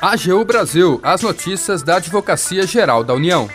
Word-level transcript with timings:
AGU 0.00 0.44
Brasil, 0.44 1.00
as 1.02 1.22
notícias 1.22 1.82
da 1.82 1.96
Advocacia 1.96 2.66
Geral 2.66 3.02
da 3.02 3.14
União. 3.14 3.48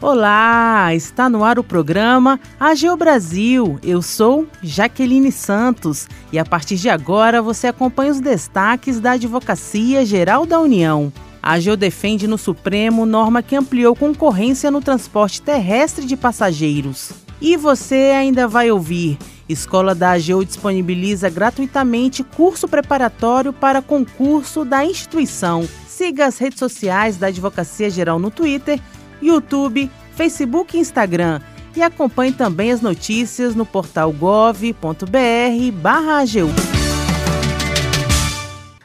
Olá, 0.00 0.94
está 0.94 1.28
no 1.28 1.42
ar 1.42 1.58
o 1.58 1.64
programa 1.64 2.38
AGU 2.58 2.96
Brasil. 2.96 3.78
Eu 3.82 4.00
sou 4.00 4.46
Jaqueline 4.62 5.32
Santos 5.32 6.08
e 6.32 6.38
a 6.38 6.44
partir 6.44 6.76
de 6.76 6.88
agora 6.88 7.42
você 7.42 7.66
acompanha 7.66 8.12
os 8.12 8.20
destaques 8.20 9.00
da 9.00 9.12
Advocacia 9.12 10.06
Geral 10.06 10.46
da 10.46 10.60
União. 10.60 11.12
A 11.42 11.54
AGU 11.54 11.76
defende 11.76 12.26
no 12.26 12.38
Supremo 12.38 13.04
norma 13.04 13.42
que 13.42 13.56
ampliou 13.56 13.94
concorrência 13.94 14.70
no 14.70 14.80
transporte 14.80 15.42
terrestre 15.42 16.06
de 16.06 16.16
passageiros. 16.16 17.12
E 17.40 17.56
você 17.56 18.14
ainda 18.16 18.46
vai 18.46 18.70
ouvir 18.70 19.18
Escola 19.48 19.94
da 19.94 20.12
AGU 20.12 20.44
disponibiliza 20.44 21.28
gratuitamente 21.28 22.24
curso 22.24 22.66
preparatório 22.66 23.52
para 23.52 23.82
concurso 23.82 24.64
da 24.64 24.84
instituição. 24.84 25.68
Siga 25.86 26.26
as 26.26 26.38
redes 26.38 26.58
sociais 26.58 27.18
da 27.18 27.26
Advocacia 27.26 27.90
Geral 27.90 28.18
no 28.18 28.30
Twitter, 28.30 28.80
YouTube, 29.20 29.90
Facebook 30.16 30.76
e 30.76 30.80
Instagram. 30.80 31.40
E 31.76 31.82
acompanhe 31.82 32.32
também 32.32 32.72
as 32.72 32.80
notícias 32.80 33.54
no 33.54 33.66
portal 33.66 34.12
gov.br/agu. 34.12 35.04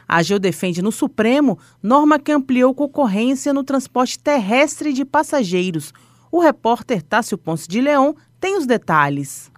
A 0.06 0.18
AGU 0.18 0.38
defende 0.40 0.82
no 0.82 0.90
Supremo 0.90 1.58
norma 1.82 2.18
que 2.18 2.32
ampliou 2.32 2.74
concorrência 2.74 3.54
no 3.54 3.62
transporte 3.62 4.18
terrestre 4.18 4.92
de 4.92 5.04
passageiros. 5.04 5.94
O 6.32 6.40
repórter 6.40 7.00
Tássio 7.00 7.38
Ponce 7.38 7.68
de 7.68 7.80
Leão 7.80 8.16
tem 8.40 8.58
os 8.58 8.66
detalhes. 8.66 9.50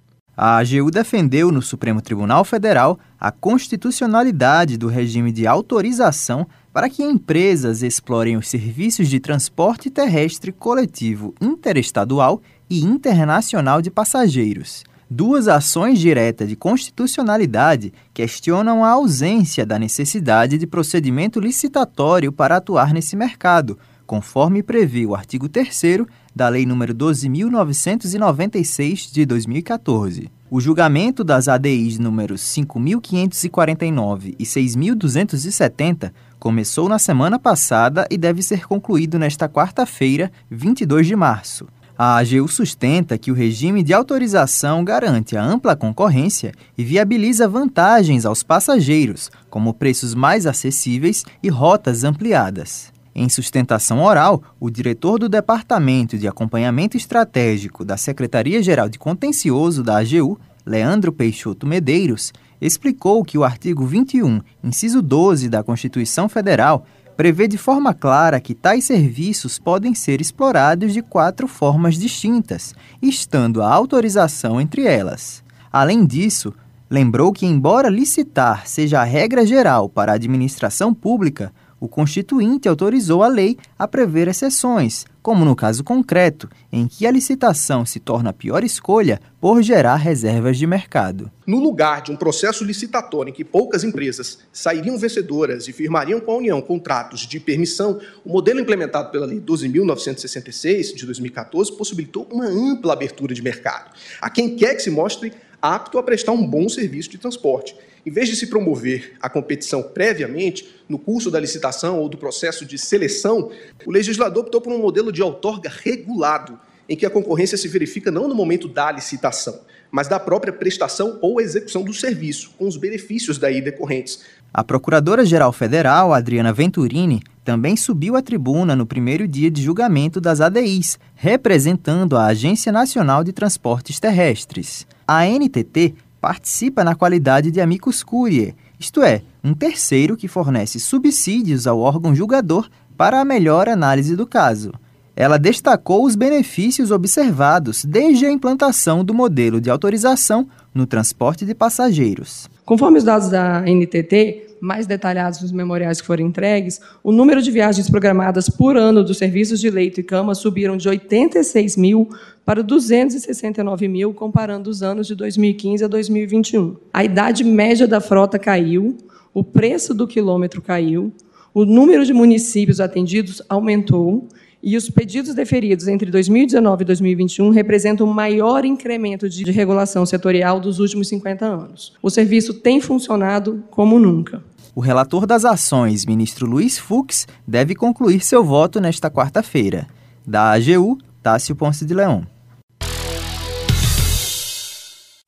A 0.45 0.57
AGU 0.57 0.91
defendeu 0.91 1.53
no 1.53 1.63
Supremo 1.63 2.03
Tribunal 2.03 2.45
Federal 2.45 2.99
a 3.17 3.31
constitucionalidade 3.31 4.77
do 4.77 4.89
regime 4.89 5.31
de 5.31 5.47
autorização 5.47 6.49
para 6.73 6.91
que 6.91 7.01
empresas 7.01 7.81
explorem 7.81 8.37
os 8.37 8.49
serviços 8.49 9.09
de 9.09 9.21
transporte 9.21 9.89
terrestre 9.89 10.51
coletivo 10.51 11.33
interestadual 11.41 12.43
e 12.69 12.81
internacional 12.81 13.81
de 13.81 13.89
passageiros. 13.89 14.83
Duas 15.09 15.47
ações 15.47 16.01
diretas 16.01 16.49
de 16.49 16.57
constitucionalidade 16.57 17.93
questionam 18.13 18.85
a 18.85 18.91
ausência 18.91 19.65
da 19.65 19.79
necessidade 19.79 20.59
de 20.59 20.67
procedimento 20.67 21.39
licitatório 21.39 22.33
para 22.33 22.57
atuar 22.57 22.93
nesse 22.93 23.15
mercado, 23.15 23.79
conforme 24.13 24.63
prevê 24.63 25.07
o 25.07 25.15
artigo 25.15 25.49
3 25.49 26.05
da 26.37 26.51
Lei 26.51 26.67
nº 26.67 26.93
12.996 26.93 29.11
de 29.11 29.25
2014. 29.25 30.31
O 30.51 30.61
julgamento 30.61 31.25
das 31.25 31.49
ADIs 31.49 31.99
números 31.99 32.43
5.549 32.43 34.35
e 34.39 34.45
6.270 34.45 36.13
começou 36.39 36.91
na 36.91 36.99
semana 36.99 37.39
passada 37.39 38.07
e 38.11 38.19
deve 38.19 38.43
ser 38.43 38.67
concluído 38.67 39.19
nesta 39.19 39.49
quarta-feira, 39.49 40.31
22 40.51 41.07
de 41.07 41.17
março. 41.17 41.67
A 41.97 42.19
AGU 42.19 42.47
sustenta 42.49 43.17
que 43.17 43.31
o 43.31 43.35
regime 43.35 43.83
de 43.83 43.95
autorização 43.95 44.85
garante 44.85 45.39
a 45.39 45.43
ampla 45.43 45.75
concorrência 45.75 46.53
e 46.77 46.85
viabiliza 46.85 47.49
vantagens 47.49 48.27
aos 48.27 48.43
passageiros, 48.43 49.31
como 49.49 49.73
preços 49.73 50.15
mais 50.15 50.47
acessíveis 50.47 51.25
e 51.43 51.49
rotas 51.49 52.05
ampliadas. 52.05 52.93
Em 53.15 53.29
sustentação 53.29 54.03
oral, 54.03 54.43
o 54.59 54.71
diretor 54.71 55.19
do 55.19 55.29
Departamento 55.29 56.17
de 56.17 56.27
Acompanhamento 56.27 56.97
Estratégico 56.97 57.85
da 57.85 57.97
Secretaria-Geral 57.99 58.89
de 58.89 58.99
Contencioso 58.99 59.83
da 59.83 59.99
AGU, 59.99 60.41
Leandro 60.65 61.13
Peixoto 61.13 61.67
Medeiros, 61.67 62.33
explicou 62.59 63.23
que 63.23 63.37
o 63.37 63.45
artigo 63.45 63.85
21, 63.85 64.41
inciso 64.65 65.03
12 65.03 65.49
da 65.51 65.63
Constituição 65.63 66.27
Federal, 66.29 66.87
prevê 67.15 67.47
de 67.47 67.59
forma 67.59 67.93
clara 67.93 68.41
que 68.41 68.55
tais 68.55 68.85
serviços 68.85 69.59
podem 69.59 69.95
ser 69.95 70.21
explorados 70.21 70.95
de 70.95 71.03
quatro 71.03 71.47
formas 71.47 71.97
distintas, 71.97 72.75
estando 73.03 73.61
a 73.61 73.71
autorização 73.71 74.59
entre 74.61 74.87
elas. 74.87 75.45
Além 75.71 76.07
disso, 76.07 76.55
lembrou 76.89 77.33
que, 77.33 77.45
embora 77.45 77.91
licitar 77.91 78.67
seja 78.67 79.01
a 79.01 79.05
regra 79.05 79.45
geral 79.45 79.89
para 79.89 80.13
a 80.13 80.15
administração 80.15 80.95
pública, 80.95 81.53
o 81.83 81.89
Constituinte 81.89 82.69
autorizou 82.69 83.25
a 83.25 83.27
lei 83.27 83.59
a 83.77 83.89
prever 83.89 84.29
exceções, 84.29 85.05
como 85.21 85.45
no 85.45 85.57
caso 85.57 85.83
concreto, 85.83 86.49
em 86.73 86.87
que 86.87 87.09
a 87.09 87.11
licitação 87.11 87.85
se 87.85 87.99
torna 87.99 88.31
a 88.31 88.33
pior 88.33 88.63
escolha 88.63 89.21
por 89.41 89.61
gerar 89.61 89.97
reservas 89.97 90.57
de 90.57 90.65
mercado. 90.65 91.29
No 91.45 91.59
lugar 91.59 92.01
de 92.03 92.13
um 92.13 92.17
processo 92.17 92.63
licitatório 92.63 93.31
em 93.31 93.35
que 93.35 93.45
poucas 93.45 93.83
empresas 93.83 94.39
sairiam 94.53 94.97
vencedoras 94.97 95.67
e 95.67 95.73
firmariam 95.73 96.21
com 96.21 96.31
a 96.31 96.37
União 96.37 96.63
contratos 96.63 97.27
de 97.27 97.41
permissão, 97.41 97.99
o 98.25 98.31
modelo 98.31 98.61
implementado 98.61 99.11
pela 99.11 99.27
Lei 99.27 99.41
12.966 99.41 100.95
de 100.95 101.05
2014 101.05 101.77
possibilitou 101.77 102.29
uma 102.31 102.47
ampla 102.47 102.93
abertura 102.93 103.35
de 103.35 103.43
mercado 103.43 103.91
a 104.21 104.31
quem 104.31 104.55
quer 104.55 104.77
que 104.77 104.83
se 104.83 104.91
mostre 104.91 105.33
apto 105.63 105.97
a 105.97 106.03
prestar 106.03 106.33
um 106.33 106.45
bom 106.45 106.69
serviço 106.69 107.09
de 107.09 107.19
transporte. 107.19 107.77
Em 108.05 108.11
vez 108.11 108.29
de 108.29 108.35
se 108.35 108.49
promover 108.49 109.15
a 109.21 109.31
competição 109.31 109.81
previamente, 109.81 110.69
no 110.89 110.99
curso 110.99 111.31
da 111.31 111.39
licitação 111.39 112.01
ou 112.01 112.09
do 112.09 112.19
processo 112.19 112.67
de 112.67 112.77
seleção, 112.77 113.53
o 113.87 113.93
legislador 113.93 114.43
optou 114.43 114.61
por 114.61 114.73
um 114.73 114.79
modelo 114.79 115.13
de 115.13 115.23
outorga 115.23 115.71
regulado, 115.71 116.59
em 116.93 116.97
que 116.97 117.07
a 117.07 117.11
concorrência 117.11 117.57
se 117.57 117.69
verifica 117.69 118.11
não 118.11 118.29
no 118.29 118.35
momento 118.35 118.69
da 118.69 118.93
licitação, 118.93 119.61
mas 119.91 120.09
da 120.09 120.21
própria 120.21 120.53
prestação 120.53 121.19
ou 121.23 121.41
execução 121.41 121.83
do 121.83 121.95
serviço, 121.95 122.51
com 122.59 122.69
os 122.69 122.77
benefícios 122.77 123.39
daí 123.39 123.63
decorrentes. 123.63 124.21
A 124.53 124.63
Procuradora-Geral 124.63 125.55
Federal, 125.55 126.13
Adriana 126.13 126.53
Venturini, 126.53 127.23
também 127.43 127.79
subiu 127.79 128.15
à 128.15 128.21
tribuna 128.21 128.77
no 128.77 128.85
primeiro 128.85 129.27
dia 129.27 129.51
de 129.51 129.63
julgamento 129.63 130.21
das 130.21 130.43
ADIs, 130.43 130.99
representando 131.15 132.15
a 132.15 132.27
Agência 132.27 132.71
Nacional 132.71 133.25
de 133.25 133.33
Transportes 133.33 133.99
Terrestres. 133.99 134.87
A 135.09 135.25
NTT 135.25 135.95
participa 136.21 136.85
na 136.85 136.95
qualidade 136.95 137.51
de 137.51 137.63
amicus 137.63 138.03
curiae, 138.03 138.55
isto 138.79 139.03
é, 139.03 139.23
um 139.43 139.55
terceiro 139.55 140.15
que 140.15 140.29
fornece 140.29 140.79
subsídios 140.79 141.67
ao 141.67 141.81
órgão 141.81 142.15
julgador 142.15 142.69
para 142.99 143.19
a 143.19 143.25
melhor 143.25 143.67
análise 143.67 144.15
do 144.15 144.27
caso. 144.27 144.73
Ela 145.23 145.39
destacou 145.39 146.05
os 146.05 146.17
benefícios 146.17 146.91
observados 146.91 147.85
desde 147.85 148.27
a 148.27 148.33
implantação 148.33 149.05
do 149.05 149.15
modelo 149.15 149.61
de 149.61 149.71
autorização 149.71 150.49
no 150.75 150.85
transporte 150.85 151.47
de 151.47 151.55
passageiros. 151.55 152.51
Conforme 152.65 152.99
os 152.99 153.05
dados 153.05 153.29
da 153.29 153.61
NTT, 153.61 154.57
mais 154.61 154.85
detalhados 154.85 155.41
nos 155.41 155.53
memoriais 155.53 156.01
que 156.01 156.07
foram 156.09 156.27
entregues, 156.27 156.81
o 157.05 157.13
número 157.13 157.41
de 157.41 157.53
viagens 157.53 157.89
programadas 157.89 158.49
por 158.49 158.77
ano 158.77 159.05
dos 159.05 159.17
serviços 159.17 159.61
de 159.61 159.71
leito 159.71 160.01
e 160.01 160.03
cama 160.03 160.35
subiram 160.35 160.77
de 160.77 160.89
86 160.89 161.77
mil 161.77 162.09
para 162.45 162.61
269 162.61 163.87
mil, 163.87 164.13
comparando 164.13 164.69
os 164.69 164.83
anos 164.83 165.07
de 165.07 165.15
2015 165.15 165.85
a 165.85 165.87
2021. 165.87 166.75
A 166.93 167.05
idade 167.05 167.45
média 167.45 167.87
da 167.87 168.01
frota 168.01 168.41
caiu, 168.41 168.99
o 169.33 169.45
preço 169.45 169.95
do 169.95 170.09
quilômetro 170.09 170.61
caiu, 170.61 171.13
o 171.55 171.65
número 171.65 172.05
de 172.05 172.13
municípios 172.13 172.81
atendidos 172.81 173.41
aumentou 173.49 174.27
e 174.63 174.77
os 174.77 174.89
pedidos 174.89 175.35
deferidos 175.35 175.89
entre 175.89 176.11
2019 176.11 176.83
e 176.83 176.87
2021 176.87 177.51
representam 177.51 178.07
o 178.07 178.15
maior 178.15 178.65
incremento 178.65 179.29
de 179.29 179.51
regulação 179.51 180.07
setorial 180.07 180.61
dos 180.61 180.79
últimos 180.79 181.09
50 181.09 181.45
anos. 181.45 181.93
O 182.01 182.09
serviço 182.09 182.55
tem 182.55 182.81
funcionado 182.81 183.65
como 183.71 183.99
nunca. 183.99 184.43
O 184.75 184.81
relator 184.81 185.27
das 185.27 185.45
ações, 185.45 186.07
ministro 186.07 186.47
Luiz 186.47 186.79
Fux, 186.79 187.27
deve 187.47 187.75
concluir 187.75 188.21
seu 188.21 188.45
voto 188.45 188.81
nesta 188.81 189.11
quarta-feira. 189.11 189.89
Da 190.25 190.53
AGU, 190.53 190.97
Tássio 191.21 191.57
Ponce 191.57 191.85
de 191.85 191.93
Leão. 191.93 192.25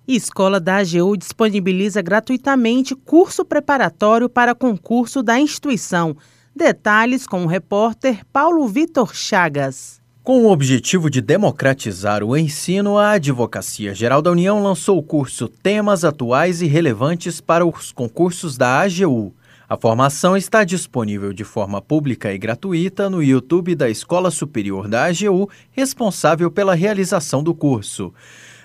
Escola 0.07 0.61
da 0.61 0.77
AGU 0.77 1.17
disponibiliza 1.17 2.01
gratuitamente 2.03 2.95
curso 2.95 3.45
preparatório 3.45 4.29
para 4.29 4.55
concurso 4.55 5.23
da 5.23 5.39
instituição. 5.41 6.15
Detalhes 6.57 7.27
com 7.27 7.43
o 7.43 7.49
repórter 7.49 8.25
Paulo 8.33 8.69
Vitor 8.69 9.13
Chagas. 9.13 10.01
Com 10.23 10.45
o 10.45 10.53
objetivo 10.53 11.11
de 11.11 11.21
democratizar 11.21 12.23
o 12.23 12.37
ensino, 12.37 12.97
a 12.97 13.11
Advocacia 13.11 13.93
Geral 13.93 14.23
da 14.23 14.31
União 14.31 14.63
lançou 14.63 14.97
o 14.97 15.03
curso 15.03 15.49
Temas 15.49 16.05
Atuais 16.05 16.63
e 16.63 16.67
Relevantes 16.67 17.41
para 17.41 17.67
os 17.67 17.91
concursos 17.91 18.57
da 18.57 18.81
AGU. 18.81 19.35
A 19.69 19.77
formação 19.77 20.37
está 20.37 20.63
disponível 20.63 21.33
de 21.33 21.43
forma 21.43 21.83
pública 21.83 22.33
e 22.33 22.39
gratuita 22.39 23.11
no 23.11 23.21
YouTube 23.21 23.75
da 23.75 23.91
Escola 23.91 24.31
Superior 24.31 24.87
da 24.87 25.07
AGU, 25.07 25.51
responsável 25.73 26.53
pela 26.53 26.77
realização 26.77 27.43
do 27.43 27.53
curso. 27.53 28.15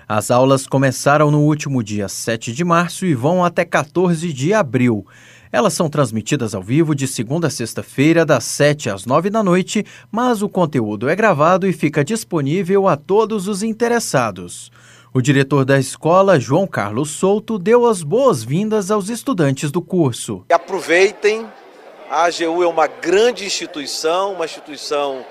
As 0.07 0.30
aulas 0.31 0.65
começaram 0.65 1.30
no 1.30 1.42
último 1.42 1.83
dia 1.83 2.07
7 2.07 2.53
de 2.53 2.63
março 2.63 3.06
e 3.06 3.15
vão 3.15 3.44
até 3.44 3.65
14 3.65 4.31
de 4.31 4.53
abril. 4.53 5.06
Elas 5.51 5.73
são 5.73 5.89
transmitidas 5.89 6.53
ao 6.53 6.61
vivo 6.61 6.93
de 6.93 7.07
segunda 7.07 7.47
a 7.47 7.49
sexta-feira, 7.49 8.23
das 8.23 8.43
7 8.43 8.87
às 8.87 9.05
9 9.07 9.31
da 9.31 9.41
noite, 9.41 9.83
mas 10.11 10.43
o 10.43 10.49
conteúdo 10.49 11.09
é 11.09 11.15
gravado 11.15 11.65
e 11.67 11.73
fica 11.73 12.05
disponível 12.05 12.87
a 12.87 12.95
todos 12.95 13.47
os 13.47 13.63
interessados. 13.63 14.71
O 15.11 15.19
diretor 15.19 15.65
da 15.65 15.79
escola, 15.79 16.39
João 16.39 16.67
Carlos 16.67 17.09
Souto, 17.09 17.57
deu 17.57 17.87
as 17.87 18.03
boas-vindas 18.03 18.91
aos 18.91 19.09
estudantes 19.09 19.71
do 19.71 19.81
curso. 19.81 20.45
Aproveitem 20.53 21.47
A 22.11 22.25
AGU 22.25 22.61
é 22.61 22.67
uma 22.67 22.85
grande 22.85 23.43
instituição, 23.43 24.33
uma 24.33 24.45
instituição 24.45 25.25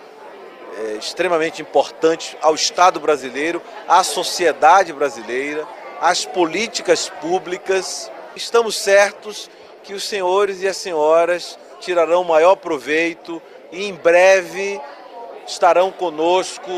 é, 0.79 0.97
extremamente 0.97 1.63
importante 1.63 2.37
ao 2.43 2.57
Estado 2.57 2.99
brasileiro, 2.99 3.63
à 3.87 4.03
sociedade 4.03 4.93
brasileira, 4.93 5.65
às 6.01 6.25
políticas 6.25 7.09
públicas. 7.21 8.11
Estamos 8.35 8.77
certos 8.77 9.49
que 9.89 9.95
os 9.95 10.05
senhores 10.05 10.61
e 10.61 10.69
as 10.69 10.77
senhoras 10.77 11.59
tirarão 11.81 12.23
maior 12.23 12.57
proveito 12.57 13.41
e 13.73 13.85
em 13.85 13.95
breve 13.95 14.79
estarão 15.47 15.91
conosco 15.91 16.71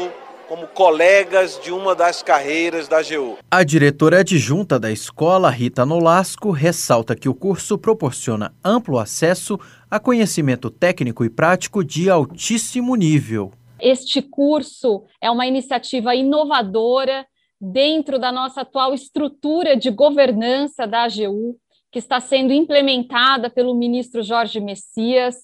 como 0.47 0.69
colegas 0.69 1.59
de 1.61 1.73
uma 1.73 1.93
das 1.93 2.23
carreiras 2.23 2.87
da 2.87 2.99
AGU. 2.99 3.37
A 3.51 3.65
diretora 3.65 4.21
adjunta 4.21 4.79
da 4.79 4.93
escola, 4.93 5.51
Rita 5.51 5.85
Nolasco, 5.85 6.53
ressalta 6.53 7.17
que 7.17 7.29
o 7.29 7.35
curso 7.35 7.77
proporciona 7.77 8.55
amplo 8.65 8.97
acesso 8.97 9.59
a 9.91 9.99
conhecimento 9.99 10.71
técnico 10.71 11.25
e 11.25 11.29
prático 11.29 11.83
de 11.83 12.09
altíssimo 12.09 12.95
nível. 12.95 13.51
Este 13.81 14.23
curso 14.23 15.03
é 15.21 15.29
uma 15.29 15.49
iniciativa 15.49 16.15
inovadora 16.15 17.27
dentro 17.61 18.21
da 18.21 18.31
nossa 18.31 18.61
atual 18.61 18.95
estrutura 18.95 19.77
de 19.77 19.91
governança 19.91 20.87
da 20.87 21.03
AGU, 21.03 21.59
que 21.91 21.99
está 21.99 22.21
sendo 22.21 22.53
implementada 22.53 23.51
pelo 23.51 23.75
ministro 23.75 24.23
Jorge 24.23 24.61
Messias 24.61 25.37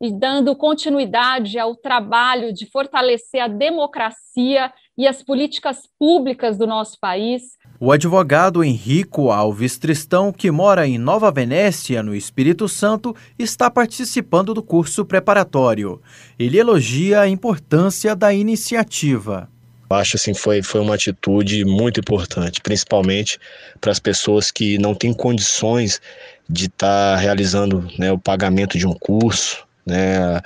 e 0.00 0.12
dando 0.12 0.54
continuidade 0.54 1.58
ao 1.58 1.74
trabalho 1.74 2.52
de 2.52 2.66
fortalecer 2.66 3.40
a 3.40 3.48
democracia 3.48 4.72
e 4.96 5.06
as 5.06 5.22
políticas 5.22 5.88
públicas 5.98 6.58
do 6.58 6.66
nosso 6.66 6.98
país. 7.00 7.56
O 7.80 7.90
advogado 7.90 8.62
Henrico 8.62 9.30
Alves 9.30 9.78
Tristão, 9.78 10.32
que 10.32 10.50
mora 10.50 10.86
em 10.86 10.98
Nova 10.98 11.30
Venécia, 11.30 12.02
no 12.02 12.14
Espírito 12.14 12.68
Santo, 12.68 13.14
está 13.38 13.70
participando 13.70 14.54
do 14.54 14.62
curso 14.62 15.04
preparatório. 15.04 16.00
Ele 16.38 16.58
elogia 16.58 17.20
a 17.20 17.28
importância 17.28 18.14
da 18.14 18.32
iniciativa. 18.32 19.50
Acho 19.90 20.16
assim 20.16 20.34
foi 20.34 20.62
foi 20.62 20.80
uma 20.80 20.94
atitude 20.94 21.64
muito 21.64 22.00
importante, 22.00 22.60
principalmente 22.60 23.38
para 23.80 23.92
as 23.92 23.98
pessoas 23.98 24.50
que 24.50 24.78
não 24.78 24.94
têm 24.94 25.12
condições 25.12 26.00
de 26.48 26.66
estar 26.66 27.14
tá 27.14 27.16
realizando 27.16 27.88
né, 27.98 28.10
o 28.10 28.18
pagamento 28.18 28.76
de 28.78 28.86
um 28.86 28.92
curso, 28.92 29.64
né, 29.86 30.40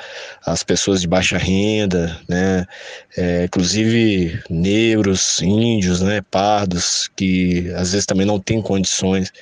as 0.45 0.63
pessoas 0.63 1.01
de 1.01 1.07
baixa 1.07 1.39
renda, 1.39 2.19
né, 2.29 2.67
é, 3.17 3.45
inclusive 3.45 4.43
negros, 4.51 5.41
índios, 5.41 6.01
né, 6.03 6.21
pardos, 6.31 7.09
que 7.17 7.71
às 7.77 7.93
vezes 7.93 8.07
também 8.07 8.27
não 8.27 8.41
têm 8.41 8.61
condições 8.61 9.33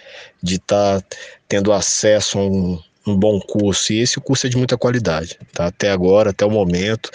de 0.43 0.57
estar 0.57 1.01
tá 1.01 1.07
tendo 1.49 1.73
acesso 1.73 2.39
a 2.39 2.43
um, 2.43 2.79
um 3.07 3.17
bom 3.17 3.41
curso. 3.41 3.93
E 3.93 4.01
esse 4.01 4.21
curso 4.21 4.47
é 4.47 4.51
de 4.51 4.57
muita 4.57 4.77
qualidade, 4.77 5.39
tá? 5.53 5.67
Até 5.67 5.91
agora, 5.91 6.31
até 6.31 6.45
o 6.45 6.51
momento, 6.51 7.11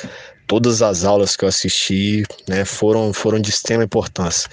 todas 0.52 0.82
as 0.82 1.06
aulas 1.06 1.38
que 1.38 1.46
eu 1.46 1.48
assisti 1.50 2.26
né, 2.46 2.66
foram, 2.66 3.14
foram 3.14 3.40
de 3.40 3.50
extrema 3.50 3.86
importância. 3.86 4.50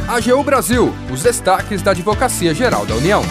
AGU 0.07 0.43
Brasil, 0.43 0.91
os 1.11 1.21
destaques 1.21 1.83
da 1.83 1.91
Advocacia 1.91 2.53
Geral 2.53 2.85
da 2.85 2.95
União. 2.95 3.21